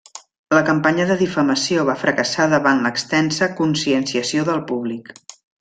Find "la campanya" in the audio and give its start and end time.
0.57-1.05